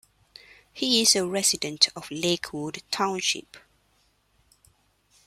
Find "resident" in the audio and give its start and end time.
1.27-1.89